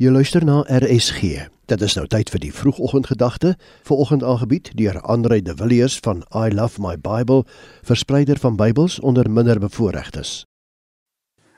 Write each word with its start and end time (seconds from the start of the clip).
Jy 0.00 0.08
luister 0.08 0.40
na 0.48 0.62
RSG. 0.64 1.20
Dit 1.68 1.82
is 1.84 1.92
nou 1.92 2.06
tyd 2.08 2.30
vir 2.32 2.40
die 2.40 2.52
vroegoggendgedagte, 2.56 3.50
vanoggend 3.84 4.22
aangebied 4.24 4.70
deur 4.78 4.96
Andre 5.04 5.42
de 5.44 5.52
Villiers 5.52 5.98
van 6.00 6.22
I 6.32 6.48
Love 6.48 6.80
My 6.80 6.94
Bible, 6.96 7.42
verspreider 7.84 8.40
van 8.40 8.56
Bybels 8.56 8.96
onder 9.04 9.28
minderbevoorregtes. 9.30 10.46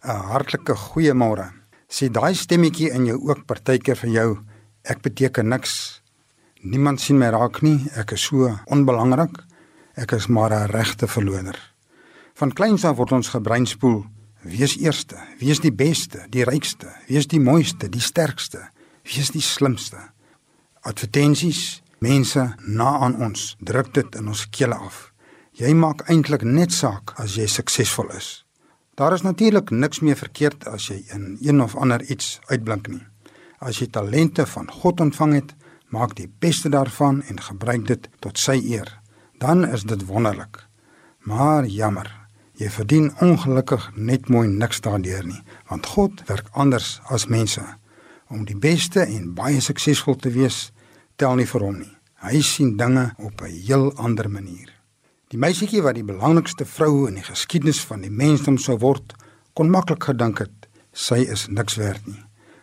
'n 0.00 0.24
Hartlike 0.32 0.72
goeiemôre. 0.72 1.52
Sê 1.92 2.08
daai 2.08 2.34
stemmetjie 2.34 2.88
in 2.90 3.04
jou 3.04 3.18
ook 3.28 3.44
partykeer 3.44 3.96
vir 3.96 4.10
jou, 4.10 4.38
ek 4.82 5.02
beteken 5.02 5.48
niks. 5.48 6.00
Niemand 6.62 7.00
sien 7.00 7.18
my 7.18 7.28
raak 7.28 7.60
nie, 7.62 7.90
ek 7.94 8.12
is 8.12 8.22
so 8.22 8.56
onbelangrik. 8.66 9.44
Ek 9.96 10.12
is 10.12 10.26
maar 10.26 10.50
'n 10.50 10.70
regte 10.70 11.06
verloder. 11.06 11.74
Van 12.34 12.52
kleins 12.52 12.84
af 12.84 12.96
word 12.96 13.12
ons 13.12 13.28
gebreinspoel 13.28 14.04
Wees 14.42 14.76
eerste, 14.80 15.18
wees 15.38 15.60
die 15.60 15.72
beste, 15.72 16.22
die 16.32 16.44
rykste, 16.48 16.88
wees 17.08 17.26
die 17.28 17.40
mooiste, 17.40 17.90
die 17.92 18.00
sterkste, 18.00 18.70
wees 19.04 19.28
die 19.34 19.44
slimste. 19.44 20.00
Advertensies, 20.80 21.82
mense 22.00 22.46
na 22.64 22.94
aan 23.04 23.18
ons, 23.20 23.56
druk 23.60 23.92
dit 23.94 24.16
in 24.16 24.30
ons 24.32 24.46
kele 24.48 24.78
af. 24.80 25.10
Jy 25.60 25.74
maak 25.76 26.06
eintlik 26.08 26.46
net 26.46 26.72
saak 26.72 27.12
as 27.20 27.36
jy 27.36 27.44
suksesvol 27.52 28.08
is. 28.16 28.30
Daar 28.96 29.12
is 29.12 29.26
natuurlik 29.26 29.70
niks 29.70 30.00
meer 30.00 30.16
verkeerd 30.16 30.64
as 30.68 30.88
jy 30.88 31.02
in 31.12 31.36
een 31.40 31.60
of 31.60 31.76
ander 31.76 32.00
iets 32.08 32.38
uitblink 32.48 32.88
nie. 32.88 33.02
As 33.60 33.80
jy 33.80 33.90
talente 33.92 34.46
van 34.48 34.72
God 34.72 35.00
ontvang 35.04 35.34
het, 35.36 35.52
maak 35.92 36.16
die 36.16 36.30
beste 36.40 36.72
daarvan 36.72 37.20
en 37.28 37.40
gebruik 37.44 37.84
dit 37.92 38.08
tot 38.24 38.40
sy 38.40 38.56
eer. 38.72 38.88
Dan 39.40 39.66
is 39.68 39.84
dit 39.84 40.06
wonderlik. 40.08 40.64
Maar 41.28 41.66
jammer, 41.66 42.08
Jy 42.60 42.68
verdien 42.68 43.06
ongelukkig 43.24 43.86
net 43.96 44.28
mooi 44.28 44.48
niks 44.48 44.82
daardeur 44.84 45.24
nie, 45.24 45.38
want 45.70 45.86
God 45.94 46.20
werk 46.28 46.50
anders 46.52 46.98
as 47.08 47.24
mense. 47.32 47.62
Om 48.28 48.44
die 48.44 48.56
beste 48.56 49.00
en 49.00 49.30
baie 49.34 49.62
suksesvol 49.64 50.18
te 50.20 50.28
wees, 50.34 50.66
tel 51.16 51.38
nie 51.40 51.48
vir 51.48 51.64
hom 51.64 51.78
nie. 51.78 51.94
Hy 52.20 52.42
sien 52.44 52.76
dinge 52.76 53.14
op 53.16 53.40
'n 53.40 53.48
heel 53.64 53.92
ander 53.96 54.28
manier. 54.28 54.68
Die 55.30 55.38
meisietjie 55.38 55.82
wat 55.82 55.94
die 55.94 56.04
belangrikste 56.04 56.64
vrou 56.64 57.08
in 57.08 57.14
die 57.14 57.24
geskiedenis 57.24 57.80
van 57.80 58.00
die 58.02 58.10
mensdom 58.10 58.58
sou 58.58 58.76
word, 58.78 59.14
kon 59.54 59.70
maklik 59.70 60.04
gedink 60.04 60.38
het 60.38 60.68
sy 60.92 61.24
is 61.32 61.46
niks 61.48 61.76
werd 61.76 62.06
nie. 62.06 62.22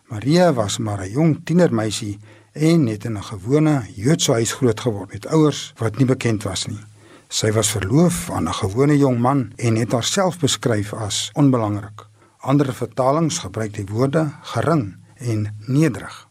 Maria 0.09 0.53
was 0.53 0.77
maar 0.77 1.01
'n 1.01 1.11
jong 1.11 1.45
tienermeisie 1.45 2.19
en 2.53 2.87
het 2.87 3.05
in 3.05 3.17
'n 3.17 3.23
gewone 3.23 3.85
Joodse 3.95 4.31
huis 4.31 4.53
grootgeword 4.53 5.11
met 5.13 5.25
ouers 5.25 5.73
wat 5.77 5.97
nie 5.97 6.05
bekend 6.05 6.43
was 6.43 6.65
nie. 6.67 6.83
Sy 7.27 7.51
was 7.51 7.73
verloof 7.75 8.29
aan 8.31 8.47
'n 8.47 8.53
gewone 8.53 8.97
jong 8.97 9.19
man 9.19 9.51
en 9.55 9.75
het 9.75 9.91
haarself 9.91 10.39
beskryf 10.39 10.93
as 10.93 11.29
onbelangrik. 11.33 12.07
Ander 12.39 12.73
vertalings 12.73 13.37
gebruik 13.37 13.73
die 13.73 13.85
woorde 13.85 14.31
gering 14.41 14.95
en 15.15 15.55
nederig. 15.59 16.27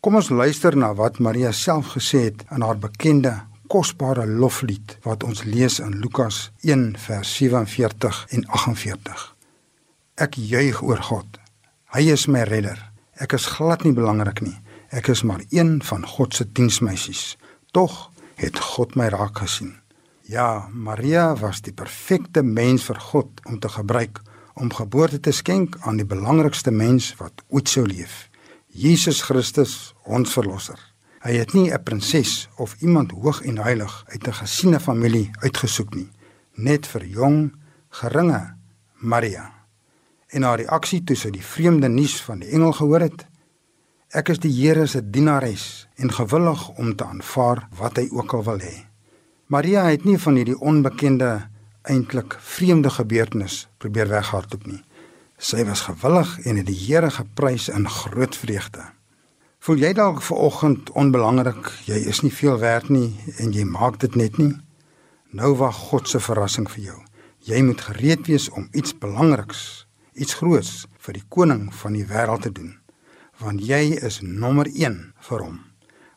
Kom 0.00 0.14
ons 0.14 0.28
luister 0.28 0.76
na 0.76 0.94
wat 0.94 1.18
Maria 1.18 1.52
self 1.52 1.86
gesê 1.94 2.18
het 2.18 2.44
in 2.50 2.62
haar 2.62 2.78
bekende 2.78 3.46
kosbare 3.66 4.26
loflied 4.26 4.98
wat 5.02 5.22
ons 5.22 5.44
lees 5.44 5.78
in 5.78 6.00
Lukas 6.00 6.50
1 6.60 6.98
vers 6.98 7.36
47 7.36 8.26
en 8.28 8.46
48. 8.46 9.34
Ek 10.14 10.34
juig 10.34 10.82
oor 10.82 11.02
God. 11.02 11.38
Hy 11.94 12.10
is 12.10 12.26
my 12.26 12.42
redder. 12.42 12.90
Ek 13.14 13.32
is 13.32 13.46
glad 13.46 13.84
nie 13.84 13.92
belangrik 13.92 14.40
nie. 14.40 14.58
Ek 14.90 15.08
is 15.08 15.22
maar 15.22 15.42
een 15.50 15.82
van 15.82 16.06
God 16.06 16.34
se 16.34 16.52
diensmeisies. 16.52 17.36
Tog 17.72 18.10
het 18.34 18.58
God 18.58 18.94
my 18.94 19.08
raak 19.08 19.38
gesien. 19.38 19.83
Ja, 20.26 20.68
Maria 20.72 21.34
was 21.36 21.58
die 21.60 21.74
perfekte 21.76 22.40
mens 22.42 22.86
vir 22.88 22.96
God 22.96 23.42
om 23.44 23.58
te 23.60 23.68
gebruik 23.68 24.22
om 24.56 24.70
geboorte 24.72 25.18
te 25.20 25.32
skenk 25.36 25.76
aan 25.84 25.98
die 26.00 26.06
belangrikste 26.08 26.70
mens 26.72 27.10
wat 27.18 27.42
ooit 27.52 27.68
sou 27.68 27.82
leef. 27.84 28.30
Jesus 28.72 29.20
Christus, 29.20 29.92
ons 30.08 30.32
verlosser. 30.32 30.78
Hy 31.20 31.34
het 31.36 31.52
nie 31.52 31.70
'n 31.70 31.82
prinses 31.82 32.48
of 32.56 32.76
iemand 32.80 33.10
hoog 33.12 33.42
en 33.42 33.58
heilig 33.58 34.04
uit 34.08 34.26
'n 34.26 34.32
gesiene 34.32 34.80
familie 34.80 35.30
uitgesoek 35.42 35.94
nie, 35.94 36.08
net 36.54 36.86
vir 36.86 37.04
jong, 37.04 37.52
geringe 37.90 38.56
Maria. 38.94 39.52
En 40.28 40.42
haar 40.42 40.58
reaksie 40.58 41.04
toe 41.04 41.16
sy 41.16 41.30
die 41.30 41.44
vreemde 41.44 41.88
nuus 41.88 42.22
van 42.22 42.38
die 42.38 42.48
engel 42.48 42.72
gehoor 42.72 43.00
het, 43.00 43.26
ek 44.08 44.28
is 44.28 44.38
die 44.38 44.52
Here 44.52 44.86
se 44.86 45.10
dienares 45.10 45.88
en 45.96 46.12
gewillig 46.12 46.68
om 46.68 46.96
te 46.96 47.04
aanvaar 47.04 47.68
wat 47.76 47.96
hy 47.96 48.08
ook 48.10 48.32
al 48.32 48.44
wil 48.44 48.58
hê. 48.58 48.93
Maria 49.46 49.82
het 49.84 50.06
nie 50.08 50.16
van 50.16 50.38
hierdie 50.40 50.56
onbekende 50.56 51.50
eintlik 51.84 52.38
vreemde 52.40 52.88
gebeurtenis 52.90 53.66
probeer 53.76 54.08
weghardloop 54.08 54.64
nie. 54.64 54.80
Sy 55.36 55.66
was 55.68 55.82
gewillig 55.84 56.30
en 56.48 56.56
het 56.56 56.66
die 56.70 56.78
Here 56.78 57.10
geprys 57.12 57.68
in 57.68 57.84
groot 57.88 58.36
vreugde. 58.40 58.86
Voel 59.60 59.84
jy 59.84 59.92
dalk 59.92 60.22
ver 60.24 60.40
oggend 60.48 60.90
onbelangrik, 60.96 61.68
jy 61.84 62.00
is 62.08 62.22
nie 62.24 62.32
veel 62.32 62.56
werd 62.58 62.88
nie 62.88 63.12
en 63.36 63.52
jy 63.52 63.68
maak 63.68 64.00
dit 64.00 64.16
net 64.16 64.40
nie? 64.40 64.54
Nou 65.36 65.52
wag 65.60 65.76
God 65.90 66.08
se 66.08 66.24
verrassing 66.24 66.70
vir 66.72 66.84
jou. 66.88 66.98
Jy 67.44 67.60
moet 67.68 67.84
gereed 67.84 68.24
wees 68.24 68.48
om 68.48 68.70
iets 68.72 68.96
belangriks, 68.96 69.84
iets 70.16 70.40
groots 70.40 70.86
vir 71.04 71.20
die 71.20 71.26
koning 71.28 71.68
van 71.82 71.92
die 71.92 72.06
wêreld 72.08 72.48
te 72.48 72.52
doen, 72.52 72.78
want 73.44 73.60
jy 73.60 73.98
is 74.00 74.22
nommer 74.24 74.72
1 74.72 75.02
vir 75.28 75.44
hom. 75.44 75.60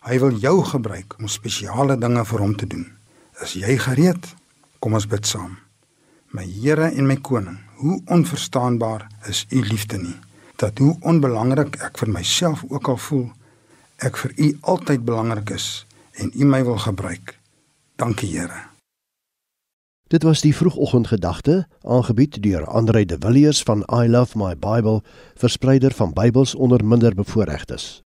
Hy 0.07 0.19
wil 0.23 0.39
jou 0.39 0.61
gebruik 0.63 1.19
om 1.19 1.27
spesiale 1.27 1.99
dinge 1.99 2.23
vir 2.23 2.39
hom 2.39 2.55
te 2.55 2.71
doen. 2.71 2.93
Is 3.41 3.53
jy 3.53 3.75
gereed? 3.77 4.31
Kom 4.81 4.95
ons 4.97 5.05
bid 5.09 5.25
saam. 5.29 5.57
My 6.33 6.45
Here 6.45 6.89
en 6.89 7.05
my 7.07 7.17
koning, 7.21 7.59
hoe 7.81 7.99
onverstaanbaar 8.09 9.07
is 9.29 9.45
u 9.49 9.61
liefde 9.61 9.97
nie. 10.01 10.15
Dat 10.57 10.77
hoe 10.81 10.95
onbelangrik 11.05 11.77
ek 11.85 12.01
vir 12.01 12.09
myself 12.09 12.63
ook 12.69 12.89
al 12.89 12.97
voel, 12.97 13.27
ek 14.01 14.17
vir 14.17 14.33
u 14.37 14.47
altyd 14.73 15.05
belangrik 15.05 15.53
is 15.53 15.85
en 16.17 16.31
u 16.33 16.49
my 16.49 16.63
wil 16.65 16.81
gebruik. 16.81 17.37
Dankie 18.01 18.29
Here. 18.33 18.65
Dit 20.09 20.23
was 20.23 20.41
die 20.41 20.55
vroegoggendgedagte, 20.55 21.67
aangebied 21.83 22.41
deur 22.41 22.65
Andre 22.65 23.05
de 23.05 23.17
Villiers 23.19 23.61
van 23.63 23.83
I 23.91 24.07
Love 24.07 24.37
My 24.37 24.55
Bible, 24.55 25.01
verspreider 25.35 25.93
van 25.93 26.13
Bybels 26.13 26.55
onder 26.55 26.85
minderbevoorregtes. 26.85 28.06